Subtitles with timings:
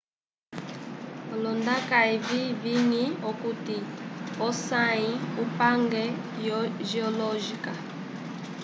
[1.33, 3.77] olondaka evi viñi okuti
[4.47, 5.11] osayi
[5.43, 6.03] upange
[6.47, 7.71] yo geologica